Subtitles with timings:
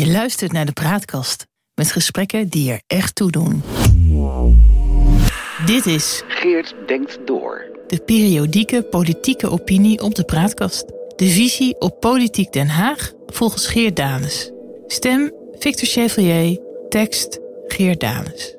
[0.00, 3.62] Je luistert naar de Praatkast met gesprekken die er echt toe doen.
[5.66, 7.64] Dit is Geert denkt door.
[7.86, 10.84] de periodieke politieke opinie op de Praatkast.
[11.16, 14.50] De visie op Politiek Den Haag volgens Geert Danes.
[14.86, 18.54] Stem Victor Chevalier, tekst Geert Danes.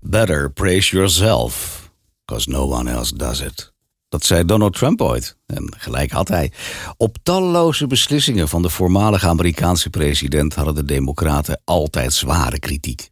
[0.00, 1.82] Better praise yourself,
[2.24, 3.69] because no one else does it.
[4.10, 6.52] Dat zei Donald Trump ooit, en gelijk had hij.
[6.96, 13.10] Op talloze beslissingen van de voormalige Amerikaanse president hadden de Democraten altijd zware kritiek.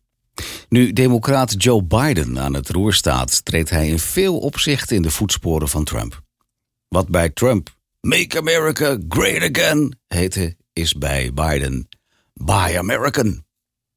[0.68, 5.10] Nu Democraat Joe Biden aan het roer staat, treedt hij in veel opzichten in de
[5.10, 6.20] voetsporen van Trump.
[6.88, 11.88] Wat bij Trump Make America Great Again heette, is bij Biden
[12.32, 13.44] Buy American.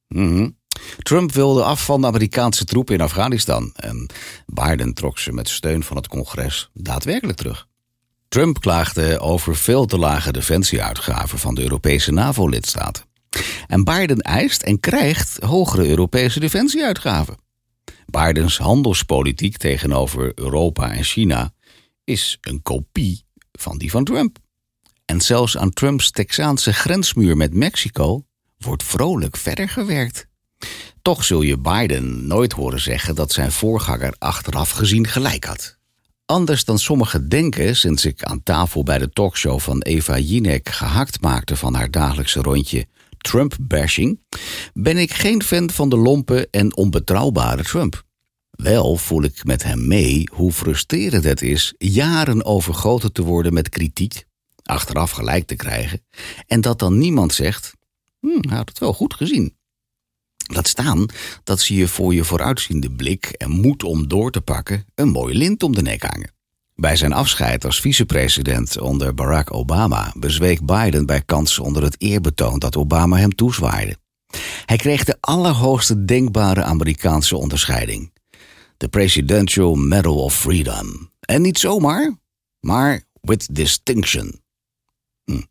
[0.07, 0.49] Mhm.
[0.97, 4.09] Trump wilde af van de Amerikaanse troepen in Afghanistan en
[4.45, 7.67] Biden trok ze met steun van het congres daadwerkelijk terug.
[8.27, 13.03] Trump klaagde over veel te lage defensieuitgaven van de Europese NAVO-lidstaten.
[13.67, 17.37] En Biden eist en krijgt hogere Europese defensieuitgaven.
[18.05, 21.53] Bidens handelspolitiek tegenover Europa en China
[22.03, 24.37] is een kopie van die van Trump.
[25.05, 28.25] En zelfs aan Trumps Texaanse grensmuur met Mexico
[28.57, 30.29] wordt vrolijk verder gewerkt.
[31.01, 35.77] Toch zul je Biden nooit horen zeggen dat zijn voorganger achteraf gezien gelijk had.
[36.25, 41.21] Anders dan sommigen denken, sinds ik aan tafel bij de talkshow van Eva Jinek gehakt
[41.21, 42.85] maakte van haar dagelijkse rondje
[43.17, 44.19] Trump-bashing,
[44.73, 48.03] ben ik geen fan van de lompe en onbetrouwbare Trump.
[48.51, 53.69] Wel voel ik met hem mee hoe frustrerend het is jaren overgoten te worden met
[53.69, 54.25] kritiek,
[54.63, 56.03] achteraf gelijk te krijgen,
[56.47, 57.73] en dat dan niemand zegt:
[58.19, 59.59] hm, hij had het wel goed gezien.
[60.53, 61.05] Laat staan
[61.43, 65.37] dat ze je voor je vooruitziende blik en moed om door te pakken een mooi
[65.37, 66.33] lint om de nek hangen.
[66.75, 72.59] Bij zijn afscheid als vicepresident onder Barack Obama bezweek Biden bij kans onder het eerbetoon
[72.59, 73.97] dat Obama hem toezwaaide.
[74.65, 78.13] Hij kreeg de allerhoogste denkbare Amerikaanse onderscheiding:
[78.77, 81.11] de Presidential Medal of Freedom.
[81.19, 82.15] En niet zomaar,
[82.59, 84.41] maar with distinction.
[85.23, 85.41] Hm.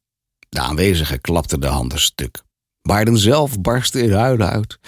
[0.48, 2.42] De aanwezigen klapten de handen stuk.
[2.82, 4.78] Biden zelf barstte in huilen uit.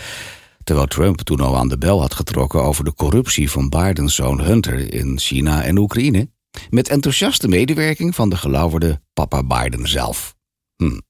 [0.64, 4.40] Terwijl Trump toen al aan de bel had getrokken over de corruptie van Bidens zoon
[4.40, 6.30] Hunter in China en Oekraïne.
[6.70, 10.34] Met enthousiaste medewerking van de gelauwerde papa Biden zelf.
[10.76, 11.00] Hm.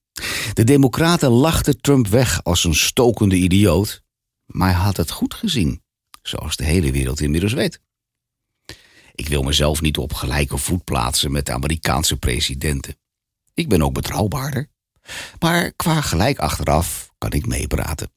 [0.53, 4.03] De Democraten lachten Trump weg als een stokende idioot.
[4.47, 5.83] Maar hij had het goed gezien,
[6.23, 7.81] zoals de hele wereld inmiddels weet.
[9.15, 12.97] Ik wil mezelf niet op gelijke voet plaatsen met de Amerikaanse presidenten.
[13.55, 14.71] Ik ben ook betrouwbaarder.
[15.39, 18.11] Maar qua gelijk achteraf kan ik meepraten.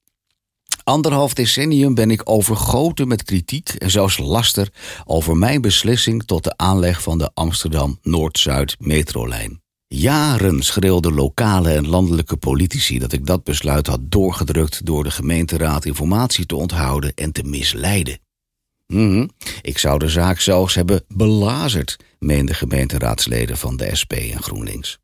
[0.84, 4.70] Anderhalf decennium ben ik overgoten met kritiek en zelfs laster
[5.06, 9.64] over mijn beslissing tot de aanleg van de Amsterdam Noord-Zuid metrolijn.
[9.88, 15.86] Jaren schreeuwden lokale en landelijke politici dat ik dat besluit had doorgedrukt door de gemeenteraad
[15.86, 18.20] informatie te onthouden en te misleiden.
[18.88, 19.28] Mhm,
[19.62, 25.00] Ik zou de zaak zelfs hebben belazerd, meenden gemeenteraadsleden van de SP en GroenLinks.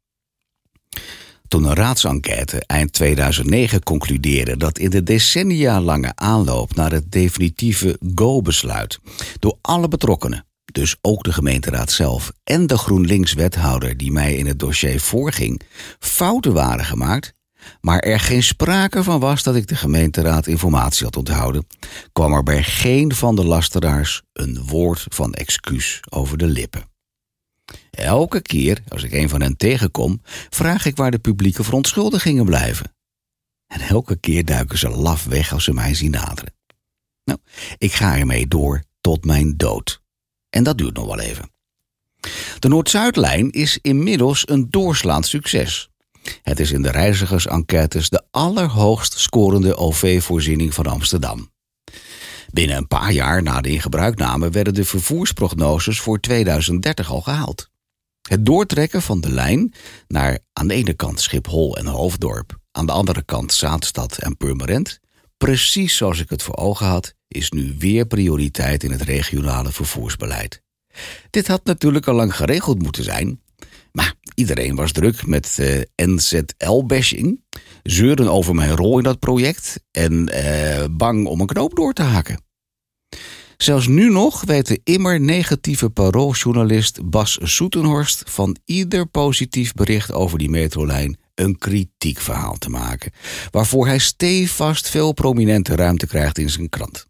[1.51, 7.99] Toen een raadsenquête eind 2009 concludeerde dat in de decennia lange aanloop naar het definitieve
[8.15, 8.99] go-besluit
[9.39, 14.59] door alle betrokkenen, dus ook de gemeenteraad zelf en de GroenLinks-wethouder die mij in het
[14.59, 15.61] dossier voorging,
[15.99, 17.33] fouten waren gemaakt,
[17.81, 21.67] maar er geen sprake van was dat ik de gemeenteraad informatie had onthouden,
[22.13, 26.90] kwam er bij geen van de lasteraars een woord van excuus over de lippen.
[27.91, 32.93] Elke keer als ik een van hen tegenkom, vraag ik waar de publieke verontschuldigingen blijven.
[33.67, 36.53] En elke keer duiken ze laf weg als ze mij zien naderen.
[37.23, 37.39] Nou,
[37.77, 40.01] ik ga ermee door tot mijn dood.
[40.49, 41.51] En dat duurt nog wel even.
[42.59, 45.89] De Noord-Zuidlijn is inmiddels een doorslaand succes.
[46.41, 51.50] Het is in de reizigersenquêtes de allerhoogst scorende OV-voorziening van Amsterdam.
[52.49, 57.69] Binnen een paar jaar na de ingebruikname werden de vervoersprognoses voor 2030 al gehaald.
[58.29, 59.73] Het doortrekken van de lijn
[60.07, 64.99] naar aan de ene kant Schiphol en Hoofddorp, aan de andere kant Zaanstad en Purmerend,
[65.37, 70.61] precies zoals ik het voor ogen had, is nu weer prioriteit in het regionale vervoersbeleid.
[71.29, 73.41] Dit had natuurlijk al lang geregeld moeten zijn,
[73.91, 77.43] maar iedereen was druk met eh, NZL-bashing,
[77.83, 82.01] zeuren over mijn rol in dat project en eh, bang om een knoop door te
[82.01, 82.39] haken.
[83.57, 90.37] Zelfs nu nog weet de immer negatieve parooljournalist Bas Soetenhorst van ieder positief bericht over
[90.37, 93.11] die metrolijn een kritiek verhaal te maken,
[93.51, 97.07] waarvoor hij stevast veel prominente ruimte krijgt in zijn krant.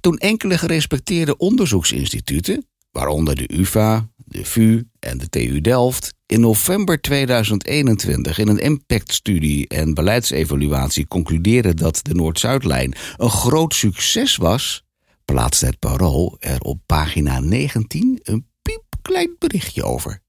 [0.00, 7.00] Toen enkele gerespecteerde onderzoeksinstituten, waaronder de UVA, de VU en de TU Delft in november
[7.00, 14.84] 2021 in een impactstudie en beleidsevaluatie concluderen dat de Noord-Zuidlijn een groot succes was,
[15.24, 20.22] plaatste het Parool er op pagina 19 een piepklein berichtje over.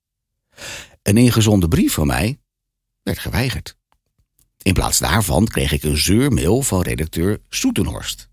[1.01, 2.39] Een ingezonden brief van mij
[3.03, 3.77] werd geweigerd.
[4.61, 8.30] In plaats daarvan kreeg ik een zeurmail van redacteur Soetenhorst.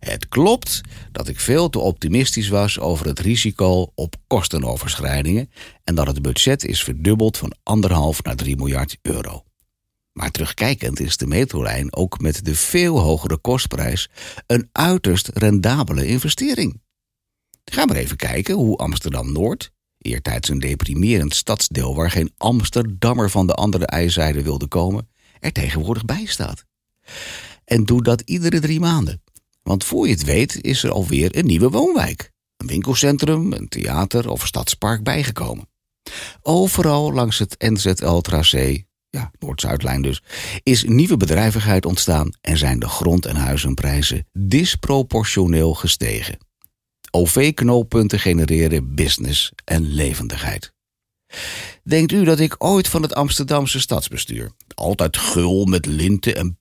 [0.00, 0.80] Het klopt
[1.12, 5.50] dat ik veel te optimistisch was over het risico op kostenoverschrijdingen
[5.84, 9.44] en dat het budget is verdubbeld van anderhalf naar 3 miljard euro.
[10.12, 14.08] Maar terugkijkend is de metrolijn ook met de veel hogere kostprijs
[14.46, 16.80] een uiterst rendabele investering.
[17.64, 23.46] Ga maar even kijken hoe Amsterdam Noord, eertijds een deprimerend stadsdeel waar geen Amsterdammer van
[23.46, 25.08] de andere ijzijde wilde komen,
[25.40, 26.64] er tegenwoordig bij staat.
[27.64, 29.22] En doe dat iedere drie maanden.
[29.62, 32.30] Want voor je het weet is er alweer een nieuwe woonwijk.
[32.56, 35.68] Een winkelcentrum, een theater of stadspark bijgekomen.
[36.42, 40.22] Overal langs het NZL-tracé, ja, Noord-Zuidlijn dus,
[40.62, 46.38] is nieuwe bedrijvigheid ontstaan en zijn de grond- en huizenprijzen disproportioneel gestegen.
[47.10, 50.72] OV-knooppunten genereren business en levendigheid.
[51.82, 56.59] Denkt u dat ik ooit van het Amsterdamse stadsbestuur, altijd gul met linten en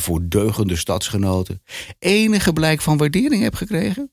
[0.00, 1.62] voor deugende stadsgenoten,
[1.98, 4.12] enige blijk van waardering heb gekregen?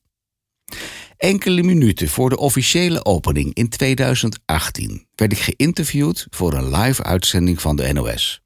[1.17, 7.61] Enkele minuten voor de officiële opening in 2018 werd ik geïnterviewd voor een live uitzending
[7.61, 8.41] van de NOS.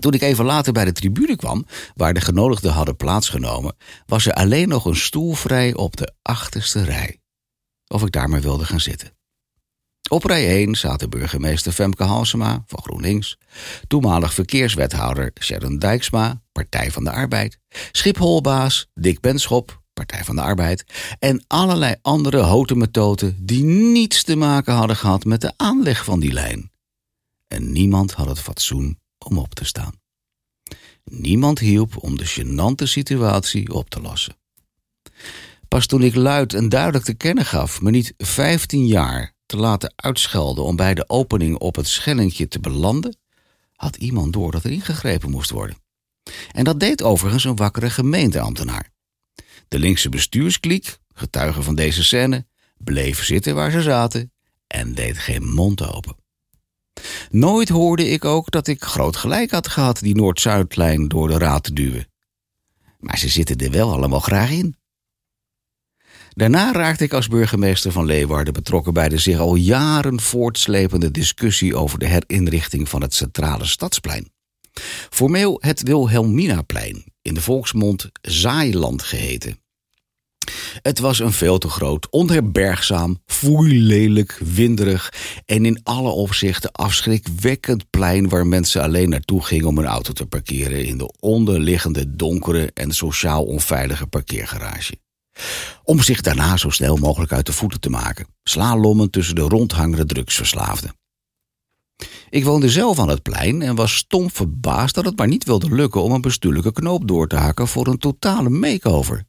[0.00, 4.32] Toen ik even later bij de tribune kwam, waar de genodigden hadden plaatsgenomen, was er
[4.32, 7.20] alleen nog een stoel vrij op de achterste rij.
[7.86, 9.16] Of ik daar maar wilde gaan zitten.
[10.08, 13.38] Op rij 1 zaten burgemeester Femke Halsema van GroenLinks,
[13.86, 17.58] toenmalig verkeerswethouder Sharon Dijksma, Partij van de Arbeid,
[17.92, 20.84] Schipholbaas Dick Benschop, Partij van de Arbeid,
[21.18, 26.32] en allerlei andere hotemetoten die niets te maken hadden gehad met de aanleg van die
[26.32, 26.70] lijn.
[27.48, 29.94] En niemand had het fatsoen om op te staan.
[31.04, 34.36] Niemand hielp om de gênante situatie op te lossen.
[35.68, 39.92] Pas toen ik luid en duidelijk te kennen gaf me niet 15 jaar te laten
[39.96, 43.16] uitschelden om bij de opening op het schellentje te belanden,
[43.72, 45.76] had iemand door dat er ingegrepen moest worden.
[46.52, 48.90] En dat deed overigens een wakkere gemeenteambtenaar.
[49.68, 52.46] De linkse bestuurskliek, getuige van deze scène,
[52.76, 54.32] bleef zitten waar ze zaten
[54.66, 56.16] en deed geen mond open.
[57.30, 61.64] Nooit hoorde ik ook dat ik groot gelijk had gehad die Noord-Zuidlijn door de raad
[61.64, 62.08] te duwen.
[62.98, 64.76] Maar ze zitten er wel allemaal graag in.
[66.34, 71.76] Daarna raakte ik als burgemeester van Leeuwarden betrokken bij de zich al jaren voortslepende discussie
[71.76, 74.32] over de herinrichting van het centrale stadsplein.
[75.10, 79.58] Formeel het Wilhelminaplein, in de volksmond Zaailand geheten.
[80.82, 85.12] Het was een veel te groot, onherbergzaam, foeilelijk, winderig
[85.44, 90.26] en in alle opzichten afschrikwekkend plein waar mensen alleen naartoe gingen om een auto te
[90.26, 95.03] parkeren in de onderliggende donkere en sociaal onveilige parkeergarage.
[95.82, 100.04] Om zich daarna zo snel mogelijk uit de voeten te maken, slalommen tussen de rondhangende
[100.04, 100.94] drugsverslaafden.
[102.30, 105.74] Ik woonde zelf aan het plein en was stom verbaasd dat het maar niet wilde
[105.74, 109.24] lukken om een bestuurlijke knoop door te haken voor een totale makeover.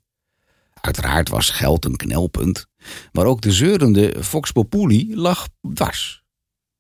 [0.82, 2.66] Uiteraard was geld een knelpunt,
[3.12, 6.24] maar ook de zeurende Fox Populi lag dwars.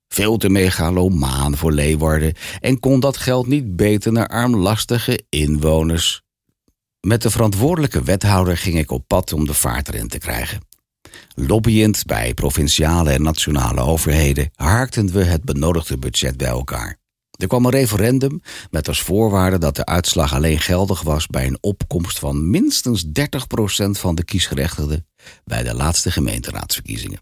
[0.08, 6.25] Veel te megalomaan voor Leeuwarden en kon dat geld niet beter naar armlastige inwoners.
[7.06, 10.60] Met de verantwoordelijke wethouder ging ik op pad om de vaart erin te krijgen.
[11.36, 16.98] Lobbyend bij provinciale en nationale overheden harkten we het benodigde budget bij elkaar.
[17.32, 21.58] Er kwam een referendum met als voorwaarde dat de uitslag alleen geldig was bij een
[21.62, 23.10] opkomst van minstens 30%
[23.92, 25.08] van de kiesgerechtigden
[25.44, 27.22] bij de laatste gemeenteraadsverkiezingen.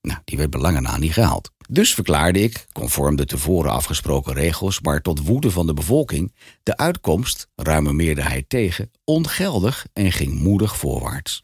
[0.00, 1.50] Nou, die werd belangen na niet gehaald.
[1.72, 6.76] Dus verklaarde ik, conform de tevoren afgesproken regels, maar tot woede van de bevolking, de
[6.76, 11.42] uitkomst, ruime meerderheid tegen, ongeldig en ging moedig voorwaarts.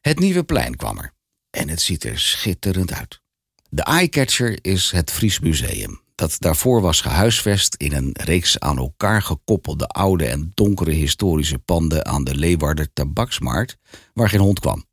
[0.00, 1.12] Het nieuwe plein kwam er
[1.50, 3.20] en het ziet er schitterend uit.
[3.68, 9.22] De eyecatcher is het Fries Museum, dat daarvoor was gehuisvest in een reeks aan elkaar
[9.22, 13.76] gekoppelde oude en donkere historische panden aan de Leeuwarder Tabaksmarkt,
[14.12, 14.84] waar geen hond kwam.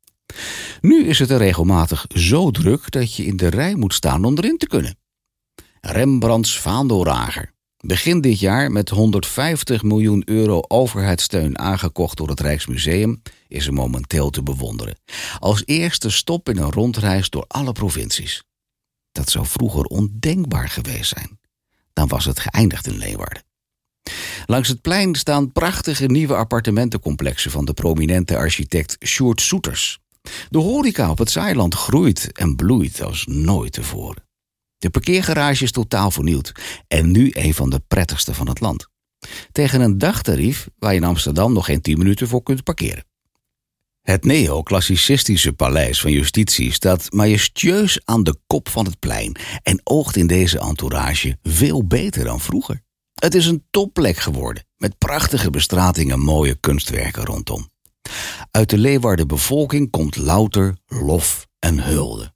[0.80, 4.36] Nu is het er regelmatig zo druk dat je in de rij moet staan om
[4.36, 4.96] erin te kunnen.
[5.80, 7.52] Rembrandts Vaandelrager.
[7.84, 14.30] Begin dit jaar met 150 miljoen euro overheidssteun aangekocht door het Rijksmuseum is er momenteel
[14.30, 14.98] te bewonderen.
[15.38, 18.42] Als eerste stop in een rondreis door alle provincies.
[19.12, 21.38] Dat zou vroeger ondenkbaar geweest zijn.
[21.92, 23.42] Dan was het geëindigd in Leeuwarden.
[24.46, 30.01] Langs het plein staan prachtige nieuwe appartementencomplexen van de prominente architect Sjoerd Soeters.
[30.48, 34.24] De horeca op het Zeiland groeit en bloeit als nooit tevoren.
[34.78, 36.52] De parkeergarage is totaal vernieuwd
[36.88, 38.88] en nu een van de prettigste van het land.
[39.52, 43.04] Tegen een dagtarief waar je in Amsterdam nog geen 10 minuten voor kunt parkeren.
[44.02, 50.16] Het neoclassicistische paleis van justitie staat majestueus aan de kop van het plein en oogt
[50.16, 52.82] in deze entourage veel beter dan vroeger.
[53.14, 57.71] Het is een topplek geworden, met prachtige bestratingen en mooie kunstwerken rondom.
[58.50, 62.32] Uit de Leeuwarden bevolking komt louter lof en hulde.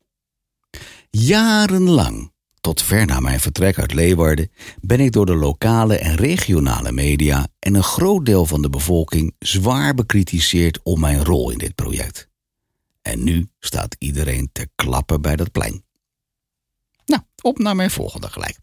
[1.11, 6.92] Jarenlang, tot ver na mijn vertrek uit Leeuwarden, ben ik door de lokale en regionale
[6.92, 11.75] media en een groot deel van de bevolking zwaar bekritiseerd om mijn rol in dit
[11.75, 12.28] project.
[13.02, 15.85] En nu staat iedereen te klappen bij dat plein.
[17.04, 18.57] Nou, op naar mijn volgende gelijk.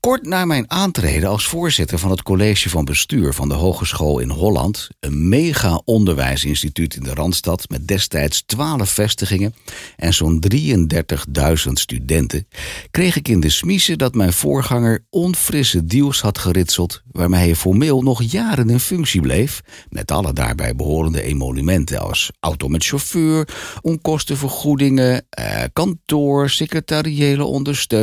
[0.00, 4.30] Kort na mijn aantreden als voorzitter van het college van bestuur van de Hogeschool in
[4.30, 9.54] Holland, een mega onderwijsinstituut in de Randstad met destijds 12 vestigingen
[9.96, 12.48] en zo'n 33.000 studenten,
[12.90, 18.02] kreeg ik in de smiezen dat mijn voorganger onfrisse deals had geritseld waarmee hij formeel
[18.02, 23.48] nog jaren in functie bleef, met alle daarbij behorende emolumenten als auto met chauffeur,
[23.82, 28.01] onkostenvergoedingen, eh, kantoor, secretariële ondersteuning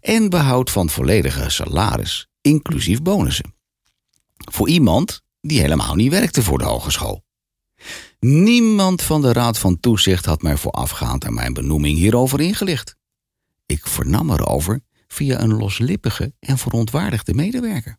[0.00, 3.54] en behoud van volledige salaris, inclusief bonussen.
[4.36, 7.24] Voor iemand die helemaal niet werkte voor de hogeschool.
[8.20, 12.96] Niemand van de Raad van Toezicht had mij voorafgaand aan mijn benoeming hierover ingelicht.
[13.66, 17.98] Ik vernam erover via een loslippige en verontwaardigde medewerker.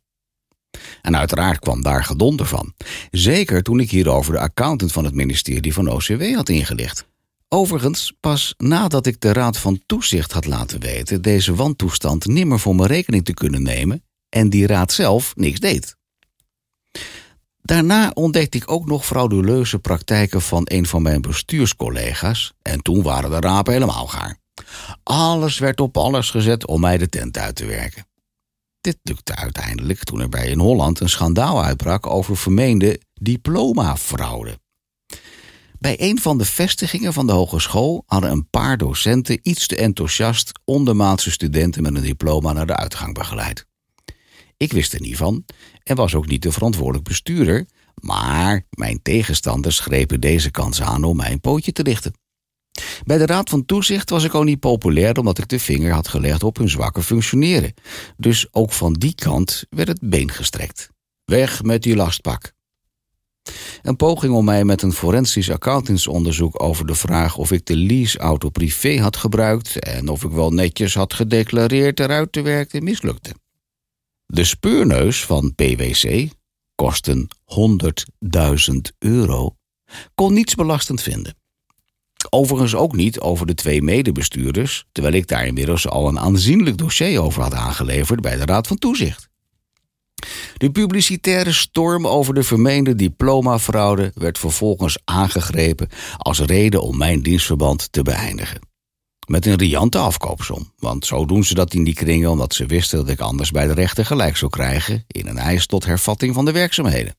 [1.02, 2.74] En uiteraard kwam daar gedonder van.
[3.12, 7.10] Zeker toen ik hierover de accountant van het ministerie van OCW had ingelicht.
[7.54, 12.76] Overigens, pas nadat ik de Raad van Toezicht had laten weten deze wantoestand nimmer voor
[12.76, 15.96] mijn rekening te kunnen nemen en die raad zelf niks deed.
[17.62, 23.30] Daarna ontdekte ik ook nog frauduleuze praktijken van een van mijn bestuurscollega's en toen waren
[23.30, 24.38] de rapen helemaal gaar.
[25.04, 28.08] Alles werd op alles gezet om mij de tent uit te werken.
[28.82, 34.60] Dit lukte uiteindelijk toen er bij in Holland een schandaal uitbrak over vermeende diplomafraude.
[35.82, 40.52] Bij een van de vestigingen van de hogeschool hadden een paar docenten iets te enthousiast
[40.66, 43.66] ondermaatse studenten met een diploma naar de uitgang begeleid.
[44.58, 45.46] Ik wist er niet van
[45.84, 51.18] en was ook niet de verantwoordelijk bestuurder, maar mijn tegenstanders grepen deze kans aan om
[51.18, 52.14] mij een pootje te lichten.
[53.04, 56.08] Bij de Raad van Toezicht was ik ook niet populair omdat ik de vinger had
[56.08, 57.74] gelegd op hun zwakke functioneren.
[58.18, 60.90] Dus ook van die kant werd het been gestrekt.
[61.26, 62.54] Weg met die lastpak.
[63.82, 68.50] Een poging om mij met een forensisch accountantsonderzoek over de vraag of ik de leaseauto
[68.50, 73.34] privé had gebruikt en of ik wel netjes had gedeclareerd eruit te werken mislukte.
[74.26, 76.30] De speurneus van PwC
[76.76, 77.28] kostte
[78.74, 79.56] 100.000 euro,
[80.16, 81.36] kon niets belastend vinden.
[82.30, 87.22] Overigens ook niet over de twee medebestuurders, terwijl ik daar inmiddels al een aanzienlijk dossier
[87.22, 89.31] over had aangeleverd bij de Raad van Toezicht.
[90.58, 97.92] De publicitaire storm over de vermeende diplomafraude werd vervolgens aangegrepen als reden om mijn dienstverband
[97.92, 98.70] te beëindigen.
[99.28, 102.98] Met een riante afkoopsom, want zo doen ze dat in die kringen omdat ze wisten
[102.98, 106.46] dat ik anders bij de rechter gelijk zou krijgen in een eis tot hervatting van
[106.46, 107.16] de werkzaamheden.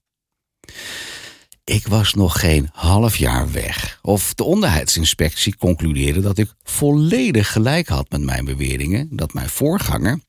[1.65, 3.99] Ik was nog geen half jaar weg.
[4.03, 10.21] Of de onderheidsinspectie concludeerde dat ik volledig gelijk had met mijn beweringen dat mijn voorganger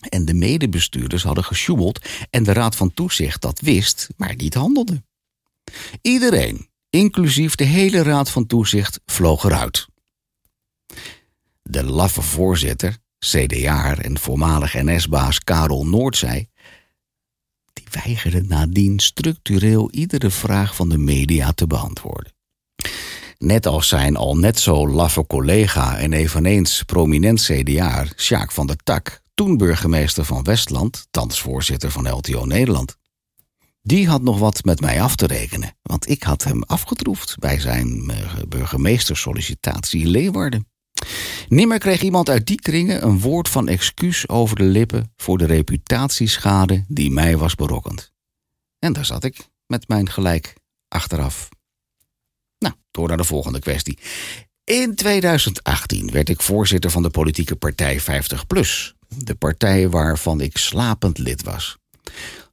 [0.00, 5.02] en de medebestuurders hadden gesjoemeld en de Raad van Toezicht dat wist, maar niet handelde.
[6.02, 9.86] Iedereen, inclusief de hele Raad van Toezicht, vloog eruit.
[11.62, 16.48] De laffe voorzitter, CDA en voormalig NS-baas Karel Noordzij
[17.78, 22.32] die weigerde nadien structureel iedere vraag van de media te beantwoorden.
[23.38, 28.76] Net als zijn al net zo laffe collega en eveneens prominent CDA, Sjaak van der
[28.76, 32.96] Tak, toen burgemeester van Westland, thans voorzitter van LTO Nederland.
[33.82, 37.60] Die had nog wat met mij af te rekenen, want ik had hem afgetroefd bij
[37.60, 40.68] zijn eh, burgemeestersollicitatie in Leeuwarden.
[41.48, 45.46] Nimmer kreeg iemand uit die kringen een woord van excuus over de lippen voor de
[45.46, 48.12] reputatieschade die mij was berokkend.
[48.78, 50.54] En daar zat ik met mijn gelijk
[50.88, 51.48] achteraf.
[52.58, 53.98] Nou, door naar de volgende kwestie.
[54.64, 61.18] In 2018 werd ik voorzitter van de politieke partij 50PLUS, de partij waarvan ik slapend
[61.18, 61.78] lid was.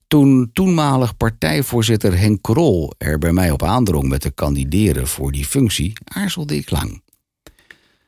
[0.07, 5.45] Toen toenmalig partijvoorzitter Henk Krol er bij mij op aandrong met te kandideren voor die
[5.45, 7.03] functie, aarzelde ik lang.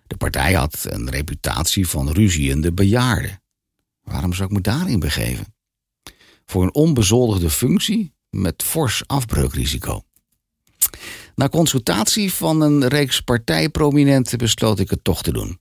[0.08, 3.42] De partij had een reputatie van ruziende bejaarden.
[4.04, 5.56] Waarom zou ik me daarin begeven?
[6.46, 10.01] Voor een onbezoldigde functie met fors afbreukrisico.
[11.36, 15.60] Na consultatie van een reeks partijprominenten besloot ik het toch te doen.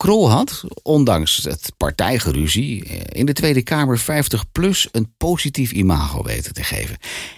[0.00, 6.64] Krol had, ondanks het partijgeruzie, in de Tweede Kamer 50PLUS een positief imago weten te
[6.64, 6.96] geven.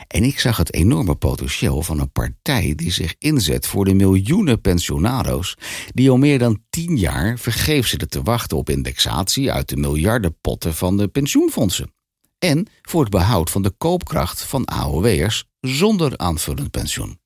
[0.09, 4.61] En ik zag het enorme potentieel van een partij die zich inzet voor de miljoenen
[4.61, 5.57] pensionado's
[5.95, 10.75] die al meer dan tien jaar vergeefs zitten te wachten op indexatie uit de miljardenpotten
[10.75, 11.93] van de pensioenfondsen.
[12.39, 17.22] En voor het behoud van de koopkracht van AOW'ers zonder aanvullend pensioen.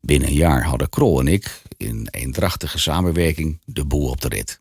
[0.00, 4.60] Binnen een jaar hadden Krol en ik in eendrachtige samenwerking de boel op de rit.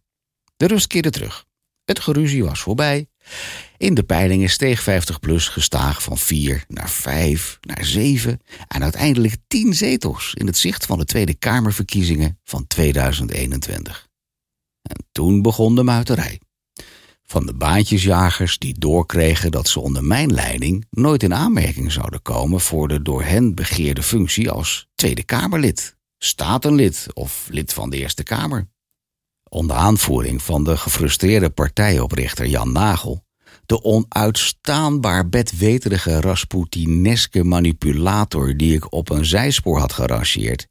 [0.57, 1.45] De rust keerde terug.
[1.85, 3.07] Het geruzie was voorbij.
[3.77, 9.73] In de peilingen steeg 50PLUS gestaag van 4 naar 5 naar 7 en uiteindelijk 10
[9.73, 14.07] zetels in het zicht van de Tweede Kamerverkiezingen van 2021.
[14.81, 16.39] En toen begon de muiterij.
[17.31, 22.59] Van de baantjesjagers die doorkregen dat ze onder mijn leiding nooit in aanmerking zouden komen
[22.59, 28.23] voor de door hen begeerde functie als Tweede Kamerlid, statenlid of lid van de Eerste
[28.23, 28.69] Kamer.
[29.49, 33.25] Onder aanvoering van de gefrustreerde partijoprichter Jan Nagel,
[33.65, 40.67] de onuitstaanbaar bedweterige Rasputineske manipulator die ik op een zijspoor had gerangeerd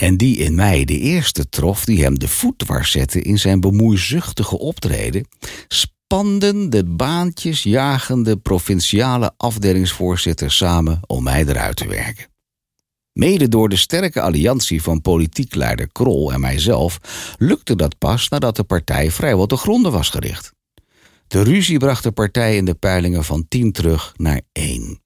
[0.00, 3.60] en die in mij de eerste trof die hem de voet dwars zette in zijn
[3.60, 5.28] bemoeizuchtige optreden,
[5.68, 12.26] spanden de baantjes jagende provinciale afdelingsvoorzitter samen om mij eruit te werken.
[13.12, 17.00] Mede door de sterke alliantie van politiek leider Krol en mijzelf
[17.38, 20.52] lukte dat pas nadat de partij vrijwel te gronden was gericht.
[21.26, 25.00] De ruzie bracht de partij in de peilingen van 10 terug naar 1.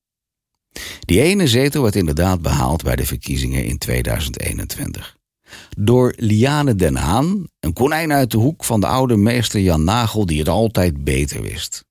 [1.00, 5.16] Die ene zetel werd inderdaad behaald bij de verkiezingen in 2021.
[5.78, 10.26] Door Liane Den Haan, een konijn uit de hoek van de oude meester Jan Nagel
[10.26, 11.84] die het altijd beter wist.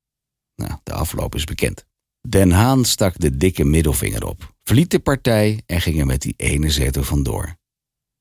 [0.56, 1.86] Nou, de afloop is bekend.
[2.28, 6.34] Den Haan stak de dikke middelvinger op, verliet de partij en ging er met die
[6.38, 7.56] ene zetel vandoor.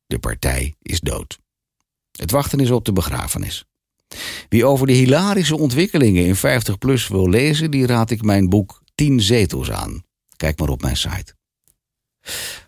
[0.06, 1.38] De partij is dood.
[2.18, 3.64] Het wachten is op de begrafenis.
[4.48, 9.20] Wie over de hilarische ontwikkelingen in 50PLUS wil lezen, die raad ik mijn boek 10
[9.20, 10.02] zetels aan.
[10.42, 11.34] Kijk maar op mijn site.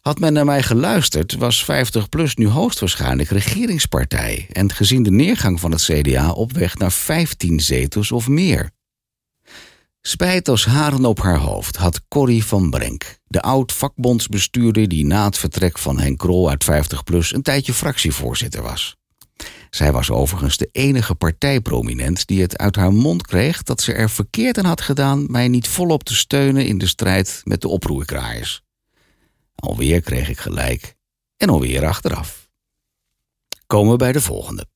[0.01, 5.71] Had men naar mij geluisterd, was 50PLUS nu hoogstwaarschijnlijk regeringspartij en gezien de neergang van
[5.71, 8.71] het CDA op weg naar 15 zetels of meer.
[10.01, 15.39] Spijt als haren op haar hoofd had Corrie van Brenk, de oud-vakbondsbestuurder die na het
[15.39, 18.97] vertrek van Henk Krol uit 50PLUS een tijdje fractievoorzitter was.
[19.75, 24.11] Zij was overigens de enige partijprominent die het uit haar mond kreeg dat ze er
[24.11, 28.63] verkeerd aan had gedaan mij niet volop te steunen in de strijd met de oproerkraaiers.
[29.55, 30.95] Alweer kreeg ik gelijk
[31.37, 32.51] en alweer achteraf.
[33.67, 34.67] Komen we bij de volgende.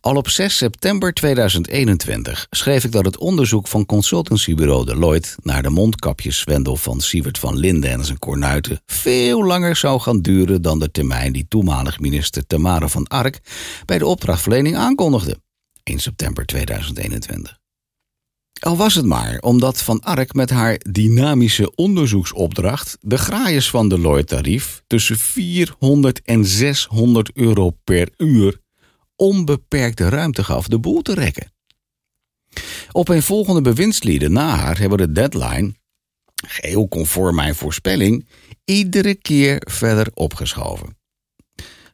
[0.00, 5.70] Al op 6 september 2021 schreef ik dat het onderzoek van consultancybureau Deloitte naar de
[5.70, 10.90] mondkapjeswendel van Sievert van Linden en zijn kornuiten veel langer zou gaan duren dan de
[10.90, 13.40] termijn die toenmalig minister Tamara van Ark
[13.84, 15.38] bij de opdrachtverlening aankondigde.
[15.82, 17.62] 1 september 2021.
[18.60, 24.34] Al was het maar omdat Van Ark met haar dynamische onderzoeksopdracht de graaiers van Deloitte
[24.34, 28.62] tarief tussen 400 en 600 euro per uur
[29.16, 31.52] onbeperkte ruimte gaf de boel te rekken.
[32.92, 35.74] Op een volgende bewindslieden na haar hebben de deadline,
[36.46, 38.28] geheel conform mijn voorspelling,
[38.64, 40.96] iedere keer verder opgeschoven.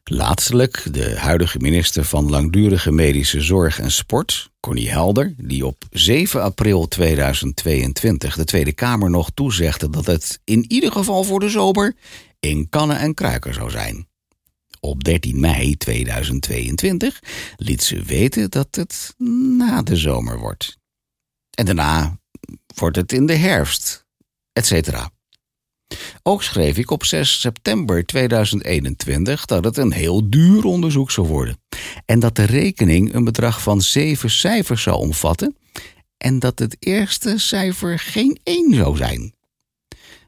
[0.03, 6.41] Laatstelijk de huidige minister van Langdurige Medische Zorg en Sport, Connie Helder, die op 7
[6.41, 11.95] april 2022 de Tweede Kamer nog toezegde dat het in ieder geval voor de zomer
[12.39, 14.07] in kannen en kruiken zou zijn.
[14.83, 17.19] Op 13 mei 2022
[17.55, 19.13] liet ze weten dat het
[19.57, 20.77] na de zomer wordt.
[21.49, 22.19] En daarna
[22.75, 24.05] wordt het in de herfst,
[24.53, 25.07] etc.
[26.23, 31.57] Ook schreef ik op 6 september 2021 dat het een heel duur onderzoek zou worden.
[32.05, 35.57] En dat de rekening een bedrag van zeven cijfers zou omvatten.
[36.17, 39.33] En dat het eerste cijfer geen 1 zou zijn.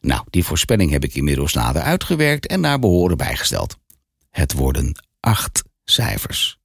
[0.01, 3.77] Nou, die voorspelling heb ik inmiddels nader uitgewerkt en naar behoren bijgesteld.
[4.33, 6.57] Het worden acht cijfers.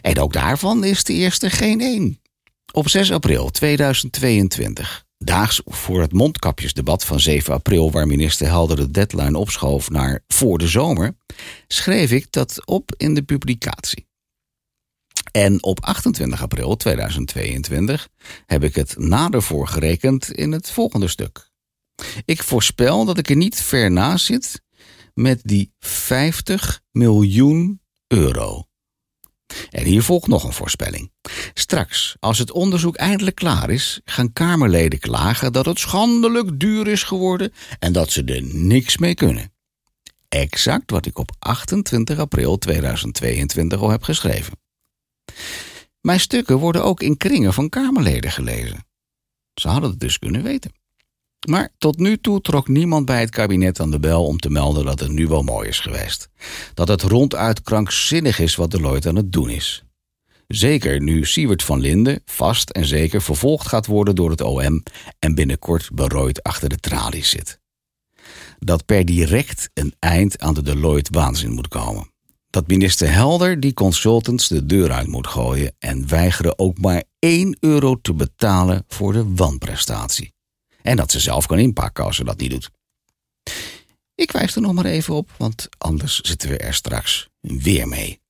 [0.00, 2.20] En ook daarvan is de eerste geen één.
[2.72, 8.90] Op 6 april 2022, daags voor het mondkapjesdebat van 7 april, waar minister Helder de
[8.90, 11.16] deadline opschoof naar voor de zomer,
[11.66, 14.06] schreef ik dat op in de publicatie.
[15.32, 18.08] En op 28 april 2022
[18.46, 21.50] heb ik het nader voorgerekend in het volgende stuk.
[22.24, 24.62] Ik voorspel dat ik er niet ver naast zit
[25.18, 28.64] met die 50 miljoen euro.
[29.70, 31.12] En hier volgt nog een voorspelling.
[31.54, 37.02] Straks, als het onderzoek eindelijk klaar is, gaan Kamerleden klagen dat het schandelijk duur is
[37.02, 39.52] geworden en dat ze er niks mee kunnen.
[40.28, 44.60] exact wat ik op 28 april 2022 al heb geschreven.
[46.00, 48.86] Mijn stukken worden ook in kringen van Kamerleden gelezen.
[49.54, 50.77] Ze hadden het dus kunnen weten.
[51.46, 54.84] Maar tot nu toe trok niemand bij het kabinet aan de bel om te melden
[54.84, 56.28] dat het nu wel mooi is geweest.
[56.74, 59.84] Dat het ronduit krankzinnig is wat Deloitte aan het doen is.
[60.46, 64.82] Zeker nu Siewert van Linden vast en zeker vervolgd gaat worden door het OM
[65.18, 67.60] en binnenkort berooid achter de tralies zit.
[68.58, 72.10] Dat per direct een eind aan de Deloitte-waanzin moet komen.
[72.50, 77.56] Dat minister Helder die consultants de deur uit moet gooien en weigeren ook maar 1
[77.60, 80.32] euro te betalen voor de wanprestatie.
[80.88, 82.70] En dat ze zelf kan inpakken als ze dat niet doet.
[84.14, 88.20] Ik wijs er nog maar even op, want anders zitten we er straks weer mee.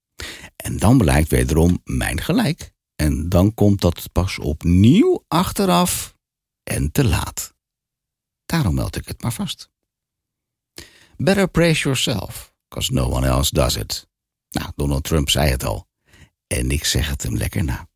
[0.56, 2.72] En dan blijkt wederom mijn gelijk.
[2.94, 6.14] En dan komt dat pas opnieuw achteraf
[6.62, 7.54] en te laat.
[8.46, 9.70] Daarom meld ik het maar vast.
[11.16, 14.08] Better praise yourself, because no one else does it.
[14.48, 15.88] Nou, Donald Trump zei het al.
[16.46, 17.88] En ik zeg het hem lekker na.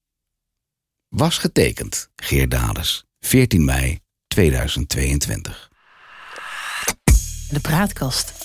[1.09, 4.02] Was getekend, Geert 14 mei
[4.35, 5.53] 2022.
[7.51, 8.42] De praatkast